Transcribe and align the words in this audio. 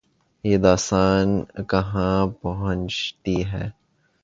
یہ 0.43 0.57
داستان 0.57 1.27
کہاں 1.69 2.27
پہنچتی 2.41 3.37
ہے۔ 3.45 3.65